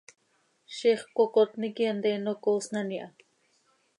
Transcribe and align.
Ziix 0.77 1.01
cöcocotni 1.07 1.67
quih 1.75 1.89
hanteeno 1.91 2.31
coosnan 2.43 2.89
iha. 2.97 3.07